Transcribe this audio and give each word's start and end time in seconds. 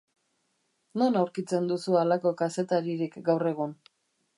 Non 1.01 1.19
aurkitzen 1.21 1.69
duzu 1.73 2.01
halako 2.03 2.35
kazetaririk 2.43 3.23
gaur 3.31 3.51
egun? 3.53 3.81